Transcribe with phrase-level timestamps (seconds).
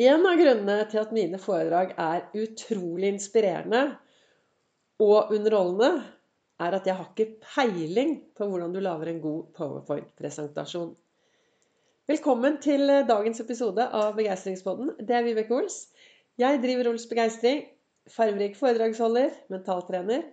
[0.00, 3.82] En av grunnene til at mine foredrag er utrolig inspirerende
[5.04, 5.90] og underholdende,
[6.60, 10.94] er at jeg har ikke peiling på hvordan du lager en god powerpoint-presentasjon.
[12.08, 14.94] Velkommen til dagens episode av Begeistringspodden.
[15.04, 15.76] Det er Vibeke Ols.
[16.40, 17.60] Jeg driver Ols Begeistring.
[18.08, 20.24] Farverik foredragsholder, mentaltrener.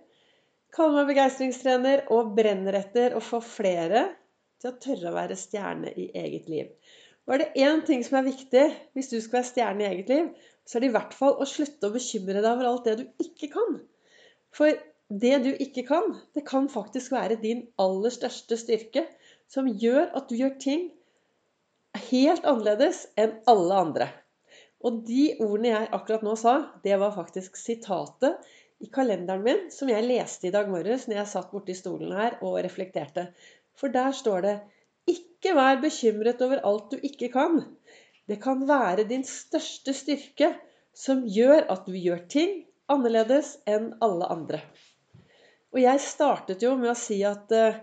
[0.72, 4.06] Kaller meg begeistringstrener og brenner etter å få flere
[4.62, 6.72] til å tørre å være stjerne i eget liv.
[7.28, 8.64] Og er det én ting som er viktig
[8.96, 10.28] hvis du skal være stjerne i eget liv,
[10.64, 13.24] så er det i hvert fall å slutte å bekymre deg over alt det du
[13.24, 13.80] ikke kan.
[14.56, 14.72] For
[15.08, 19.04] det du ikke kan, det kan faktisk være din aller største styrke,
[19.48, 20.88] som gjør at du gjør ting
[22.08, 24.08] helt annerledes enn alle andre.
[24.84, 26.54] Og de ordene jeg akkurat nå sa,
[26.84, 28.48] det var faktisk sitatet
[28.84, 32.38] i kalenderen min som jeg leste i dag morges når jeg satt borti stolen her
[32.46, 33.28] og reflekterte.
[33.78, 34.56] For der står det
[35.38, 37.60] ikke vær bekymret over alt du ikke kan.
[38.28, 40.50] Det kan være din største styrke
[40.98, 44.60] som gjør at du gjør ting annerledes enn alle andre.
[45.72, 47.78] Og jeg startet jo med å si at uh,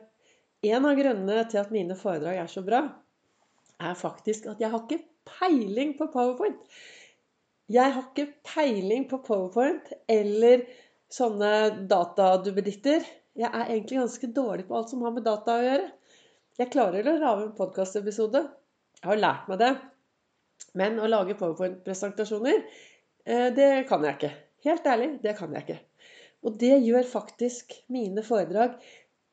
[0.66, 2.82] en av grunnene til at mine foredrag er så bra,
[3.80, 6.58] er faktisk at jeg har ikke peiling på powerpoint.
[7.72, 10.66] Jeg har ikke peiling på powerpoint eller
[11.14, 13.06] sånne dataduppeditter.
[13.36, 15.88] Jeg er egentlig ganske dårlig på alt som har med data å gjøre.
[16.56, 18.40] Jeg klarer å lage en podkastepisode.
[19.02, 19.74] Jeg har lært meg det.
[20.80, 22.62] Men å lage powerpoint-presentasjoner,
[23.28, 24.30] eh, det kan jeg ikke.
[24.64, 25.78] Helt ærlig, det kan jeg ikke.
[26.48, 28.80] Og det gjør faktisk mine foredrag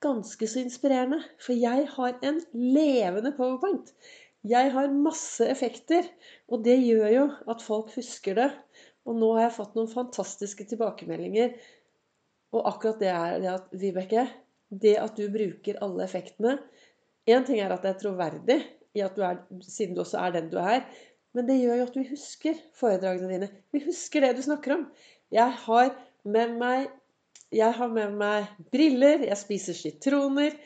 [0.02, 1.20] ganske så inspirerende.
[1.38, 3.94] For jeg har en levende powerpoint.
[4.42, 6.10] Jeg har masse effekter,
[6.50, 8.50] og det gjør jo at folk husker det.
[9.06, 11.54] Og nå har jeg fått noen fantastiske tilbakemeldinger.
[12.50, 14.26] Og akkurat det er det at Vibeke,
[14.74, 16.58] det at du bruker alle effektene,
[17.30, 18.58] Én ting er at det er troverdig,
[18.98, 20.82] er, siden du også er den du er.
[21.32, 23.48] Men det gjør jo at vi husker foredragene dine.
[23.72, 24.82] Vi husker det du snakker om.
[25.32, 25.94] Jeg har
[26.28, 26.90] med meg,
[27.56, 30.58] har med meg briller, jeg spiser sitroner.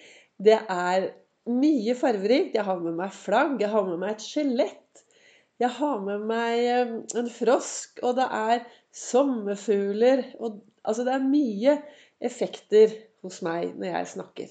[0.42, 1.10] Det er
[1.46, 2.56] mye farverikt.
[2.58, 5.04] Jeg har med meg flagg, jeg har med meg et skjelett.
[5.62, 10.26] Jeg har med meg eh, en frosk, og det er sommerfugler.
[10.40, 11.78] Og, altså det er mye
[12.26, 12.92] effekter
[13.24, 14.50] hos meg når jeg snakker.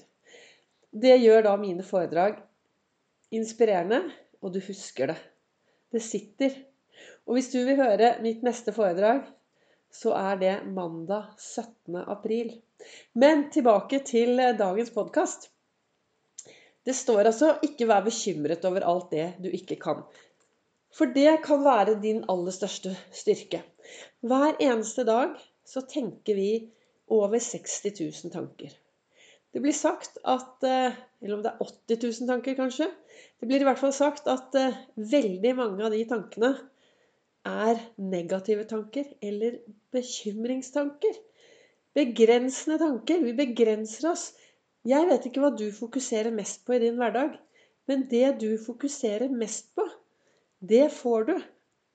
[0.90, 2.38] Det gjør da mine foredrag
[3.34, 4.02] inspirerende,
[4.42, 5.16] og du husker det.
[5.92, 6.54] Det sitter.
[7.26, 9.24] Og hvis du vil høre mitt neste foredrag,
[9.92, 11.96] så er det mandag 17.
[12.06, 12.54] april.
[13.14, 15.50] Men tilbake til dagens podkast.
[16.86, 20.04] Det står altså 'ikke vær bekymret over alt det du ikke kan'.
[20.94, 23.62] For det kan være din aller største styrke.
[24.20, 26.70] Hver eneste dag så tenker vi
[27.08, 28.70] over 60 000 tanker.
[29.56, 32.90] Det blir sagt at eh, Eller om det er 80 000 tanker, kanskje.
[33.40, 36.50] Det blir i hvert fall sagt at eh, veldig mange av de tankene
[37.48, 39.56] er negative tanker eller
[39.96, 41.16] bekymringstanker.
[41.96, 43.24] Begrensende tanker.
[43.24, 44.26] Vi begrenser oss.
[44.84, 47.38] Jeg vet ikke hva du fokuserer mest på i din hverdag,
[47.88, 49.88] men det du fokuserer mest på,
[50.60, 51.36] det får du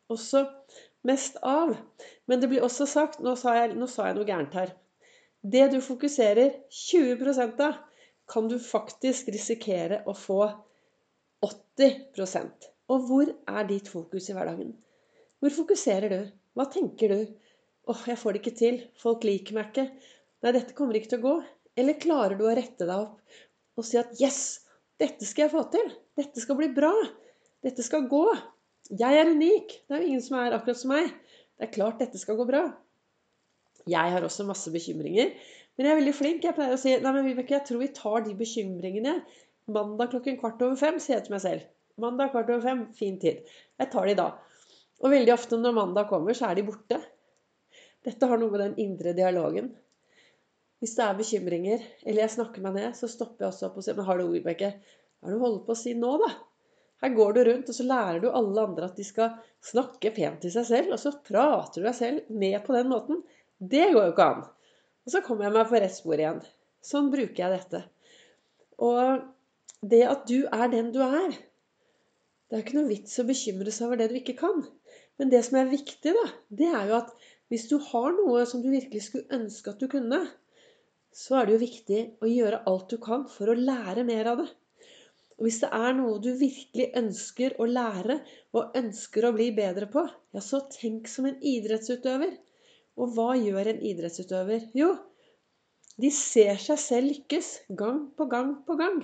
[0.09, 0.47] også
[1.05, 1.77] mest av.
[2.25, 4.73] Men det blir også sagt Nå sa jeg, nå sa jeg noe gærent her.
[5.41, 7.73] Det du fokuserer 20 av,
[8.29, 10.43] kan du faktisk risikere å få
[11.41, 14.75] 80% Og hvor er ditt fokus i hverdagen?
[15.41, 16.19] Hvor fokuserer du?
[16.53, 17.21] Hva tenker du?
[17.81, 18.77] 'Åh, oh, jeg får det ikke til.
[19.01, 19.87] Folk liker meg ikke.'
[20.43, 21.33] Nei, dette kommer ikke til å gå.
[21.81, 24.67] Eller klarer du å rette deg opp og si at 'Yes,
[25.01, 25.89] dette skal jeg få til.
[26.19, 26.93] Dette skal bli bra.
[27.65, 28.27] Dette skal gå.
[28.93, 29.73] Jeg er unik.
[29.87, 31.09] Det er jo ingen som er akkurat som meg.
[31.57, 32.69] Det er klart dette skal gå bra.'
[33.89, 35.31] Jeg har også masse bekymringer.
[35.77, 36.43] Men jeg er veldig flink.
[36.45, 39.15] Jeg pleier å si nei, men Vibeke, jeg tror vi tar de bekymringene
[39.71, 41.67] mandag klokken kvart over fem, sier jeg til meg selv.
[42.01, 43.45] Mandag kvart over fem, fin tid.
[43.79, 44.27] Jeg tar de da.
[45.01, 46.99] Og veldig ofte når mandag kommer, så er de borte.
[48.05, 49.71] Dette har noe med den indre dialogen.
[50.81, 53.85] Hvis det er bekymringer, eller jeg snakker meg ned, så stopper jeg også opp og
[53.85, 54.71] sier Men hallo, Vibeke?
[55.21, 56.31] Hva er det du holder på å si nå, da?
[57.01, 60.41] Her går du rundt, og så lærer du alle andre at de skal snakke pent
[60.43, 63.21] til seg selv, og så prater du deg selv ned på den måten.
[63.61, 64.43] Det går jo ikke an.
[65.05, 66.41] Og så kommer jeg meg på rett spor igjen.
[66.81, 67.83] Sånn bruker jeg dette.
[68.81, 69.21] Og
[69.93, 73.87] det at du er den du er Det er ikke noe vits å bekymre seg
[73.87, 74.65] over det du ikke kan.
[75.21, 77.13] Men det som er viktig, da, det er jo at
[77.53, 80.19] hvis du har noe som du virkelig skulle ønske at du kunne,
[81.13, 84.41] så er det jo viktig å gjøre alt du kan for å lære mer av
[84.41, 84.49] det.
[85.37, 88.19] Og hvis det er noe du virkelig ønsker å lære
[88.57, 90.03] og ønsker å bli bedre på,
[90.33, 92.35] ja, så tenk som en idrettsutøver.
[92.99, 94.67] Og hva gjør en idrettsutøver?
[94.77, 94.91] Jo,
[96.01, 99.01] de ser seg selv lykkes gang på gang på gang.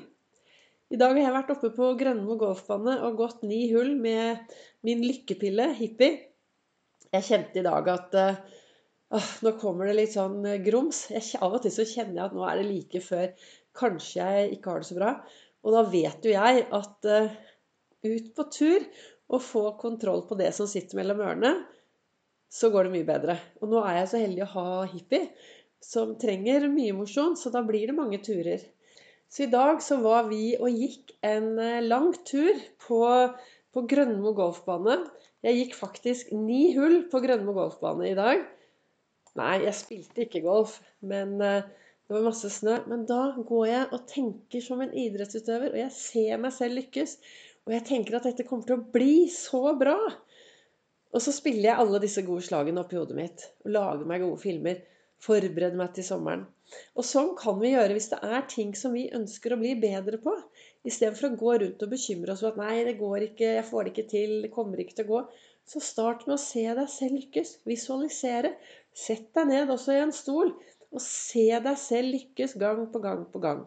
[0.87, 4.53] I dag har jeg vært oppe på Grønmo golfbane og gått ni hull med
[4.87, 6.21] min lykkepille Hippie.
[7.11, 11.05] Jeg kjente i dag at uh, nå kommer det litt sånn uh, grums.
[11.11, 14.55] Jeg, av og til så kjenner jeg at nå er det like før kanskje jeg
[14.55, 15.11] ikke har det så bra.
[15.67, 17.37] Og da vet jo jeg at uh,
[18.07, 18.87] ut på tur
[19.27, 21.51] og få kontroll på det som sitter mellom ørene,
[22.49, 23.37] så går det mye bedre.
[23.61, 25.29] Og nå er jeg så heldig å ha hippie,
[25.83, 28.63] som trenger mye mosjon, så da blir det mange turer.
[29.29, 32.55] Så i dag så var vi og gikk en eh, lang tur
[32.85, 33.01] på,
[33.75, 35.01] på Grønmo golfbane.
[35.45, 38.45] Jeg gikk faktisk ni hull på Grønmo golfbane i dag.
[39.37, 41.59] Nei, jeg spilte ikke golf, men uh,
[42.07, 42.79] det var masse snø.
[42.89, 47.17] Men da går jeg og tenker som en idrettsutøver, og jeg ser meg selv lykkes.
[47.67, 49.97] Og jeg tenker at dette kommer til å bli så bra.
[51.17, 53.47] Og så spiller jeg alle disse gode slagene oppi hodet mitt.
[53.65, 54.83] Og lager meg gode filmer.
[55.25, 56.43] Forbereder meg til sommeren.
[56.99, 60.19] Og sånn kan vi gjøre hvis det er ting som vi ønsker å bli bedre
[60.21, 60.35] på.
[60.85, 63.87] Istedenfor å gå rundt og bekymre oss for at 'nei, det går ikke, jeg får
[63.87, 65.23] det ikke til, det kommer ikke til å gå'.
[65.73, 67.53] Så start med å se deg selv lykkes.
[67.71, 68.53] Visualisere.
[68.93, 70.53] Sett deg ned også i en stol,
[70.93, 73.65] og se deg selv lykkes gang på gang på gang.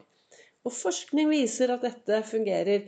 [0.64, 2.86] Og forskning viser at dette fungerer.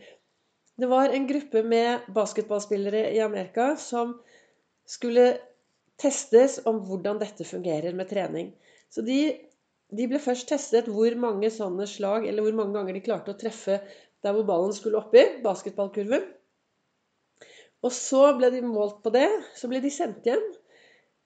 [0.79, 4.21] Det var en gruppe med basketballspillere i Amerika som
[4.89, 5.37] skulle
[6.01, 8.53] testes om hvordan dette fungerer med trening.
[8.93, 9.19] Så de,
[9.93, 13.39] de, ble først testet hvor mange sånne slag, eller hvor mange ganger de klarte å
[13.39, 13.79] treffe
[14.23, 16.27] der hvor ballen skulle oppi, basketballkurven.
[17.83, 19.29] Og så ble de målt på det.
[19.59, 20.43] Så ble de sendt hjem.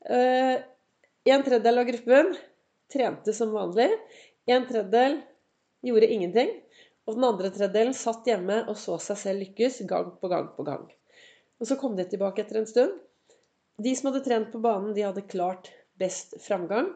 [0.09, 0.55] Eh,
[1.29, 2.31] en tredjedel av gruppen
[2.93, 3.91] trente som vanlig.
[4.49, 5.19] En tredjedel
[5.85, 6.52] gjorde ingenting.
[7.06, 10.64] Og den andre tredjedelen satt hjemme og så seg selv lykkes gang på gang på
[10.67, 10.87] gang.
[11.61, 12.97] Og så kom de tilbake etter en stund.
[13.82, 15.69] De som hadde trent på banen, de hadde klart
[16.00, 16.88] best framgang.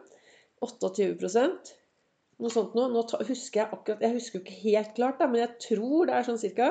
[0.64, 1.76] 28%
[2.40, 2.88] Noe sånt noe.
[2.92, 6.16] Nå husker jeg akkurat Jeg husker jo ikke helt klart, da, men jeg tror det
[6.16, 6.70] er sånn cirka.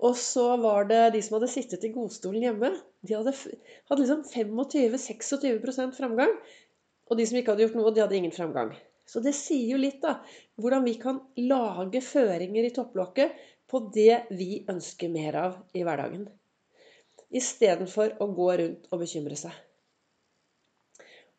[0.00, 2.70] Og så var det de som hadde sittet i godstolen hjemme.
[3.04, 3.34] De hadde,
[3.90, 6.32] hadde liksom 25-26% framgang.
[7.10, 8.72] Og de som ikke hadde gjort noe, de hadde ingen framgang.
[9.04, 10.20] Så det sier jo litt, da,
[10.62, 11.20] hvordan vi kan
[11.50, 13.36] lage føringer i topplokket
[13.68, 16.28] på det vi ønsker mer av i hverdagen.
[17.30, 19.54] Istedenfor å gå rundt og bekymre seg.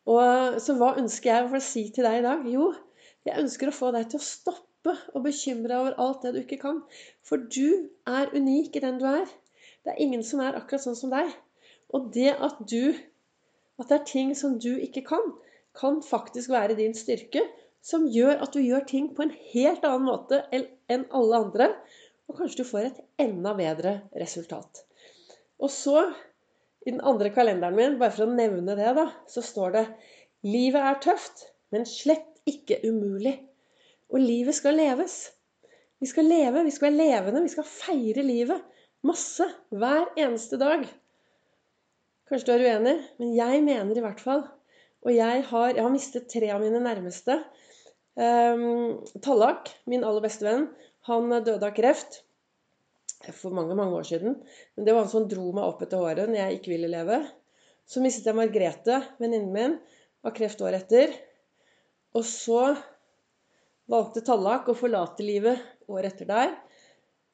[0.08, 2.46] Og Så hva ønsker jeg å si til deg i dag?
[2.48, 2.72] Jo,
[3.28, 6.40] jeg ønsker å få deg til å stoppe å bekymre deg over alt det du
[6.42, 6.82] ikke kan.
[7.22, 9.28] For du er unik i den du er.
[9.84, 11.30] Det er ingen som er akkurat sånn som deg.
[11.94, 12.94] Og det at du
[13.80, 15.22] At det er ting som du ikke kan,
[15.74, 17.40] kan faktisk være din styrke
[17.82, 21.68] som gjør at du gjør ting på en helt annen måte enn alle andre.
[22.28, 24.84] Og kanskje du får et enda bedre resultat.
[25.62, 26.08] Og så,
[26.82, 29.84] i den andre kalenderen min, bare for å nevne det, da, så står det
[30.42, 33.36] Livet er tøft, men slett ikke umulig.
[34.10, 35.14] Og livet skal leves.
[36.02, 38.64] Vi skal leve, vi skal være levende, vi skal feire livet.
[39.06, 39.46] Masse.
[39.70, 40.82] Hver eneste dag.
[42.26, 44.42] Kanskje du er uenig, men jeg mener i hvert fall.
[45.06, 47.38] Og jeg har, jeg har mistet tre av mine nærmeste.
[48.18, 50.66] Um, Tallak, min aller beste venn,
[51.06, 52.20] han døde av kreft
[53.30, 54.34] for mange mange år siden.
[54.74, 57.20] Men det var han som dro meg opp etter håret når jeg ikke ville leve.
[57.86, 59.78] Så mistet jeg Margrethe, venninnen min,
[60.26, 61.14] av kreft året etter.
[62.18, 62.74] Og så
[63.90, 66.54] valgte Tallak å forlate livet året etter der.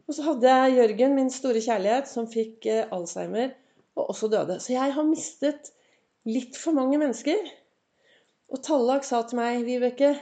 [0.09, 3.53] Og så hadde jeg Jørgen, min store kjærlighet, som fikk eh, Alzheimer
[3.99, 4.57] og også døde.
[4.61, 5.73] Så jeg har mistet
[6.29, 7.41] litt for mange mennesker.
[8.49, 10.15] Og Tallak sa til meg, Vibeke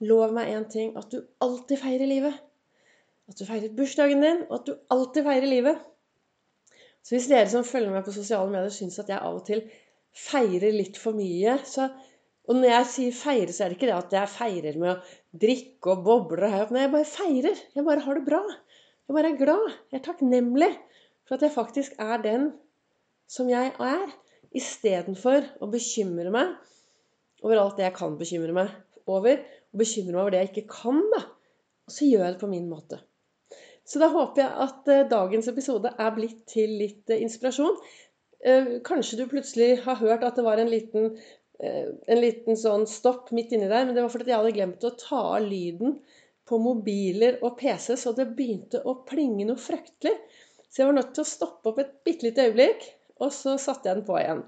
[0.00, 2.36] Lov meg én ting at du alltid feirer livet.
[3.30, 5.82] At du feirer bursdagen din, og at du alltid feirer livet.
[7.00, 9.62] Så hvis dere som følger meg på sosiale medier, syns at jeg av og til
[10.16, 11.90] feirer litt for mye så,
[12.50, 15.38] Og når jeg sier feire, så er det ikke det at jeg feirer med å
[15.42, 17.60] drikke og boble og her Nei, jeg bare feirer.
[17.76, 18.40] Jeg bare har det bra.
[19.06, 19.76] Jeg bare er glad.
[19.92, 20.70] Jeg er takknemlig
[21.28, 22.48] for at jeg faktisk er den
[23.30, 24.16] som jeg er.
[24.56, 26.56] Istedenfor å bekymre meg
[27.44, 28.72] over alt det jeg kan bekymre meg
[29.06, 29.38] over,
[29.70, 31.22] og bekymre meg over det jeg ikke kan, da.
[31.86, 32.98] Og så gjør jeg det på min måte.
[33.90, 37.76] Så da håper jeg at uh, dagens episode er blitt til litt uh, inspirasjon.
[38.46, 41.12] Uh, kanskje du plutselig har hørt at det var en liten,
[41.60, 44.94] en liten sånn stopp midt inni der, men det var fordi jeg hadde glemt å
[44.96, 45.98] ta av lyden
[46.48, 50.14] på mobiler og PC, så det begynte å plinge noe fryktelig.
[50.70, 52.86] Så jeg var nødt til å stoppe opp et bitte lite øyeblikk,
[53.20, 54.40] og så satte jeg den på igjen.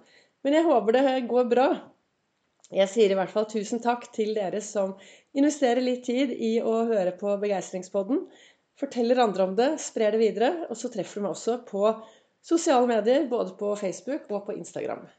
[0.43, 1.69] Men jeg håper det går bra.
[2.73, 4.95] Jeg sier i hvert fall tusen takk til dere som
[5.37, 8.23] investerer litt tid i å høre på Begeistringspodden.
[8.81, 10.53] Forteller andre om det, sprer det videre.
[10.71, 11.85] Og så treffer du meg også på
[12.43, 15.05] sosiale medier, både på Facebook og på Instagram.